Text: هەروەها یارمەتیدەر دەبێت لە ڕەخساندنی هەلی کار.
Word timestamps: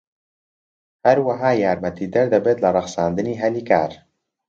هەروەها 1.07 1.51
یارمەتیدەر 1.63 2.25
دەبێت 2.33 2.57
لە 2.63 2.69
ڕەخساندنی 2.75 3.39
هەلی 3.41 3.63
کار. 3.69 3.91